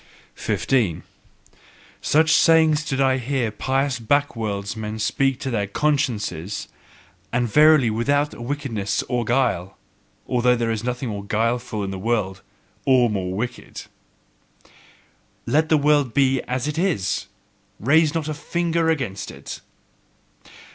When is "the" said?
11.91-11.99, 15.69-15.77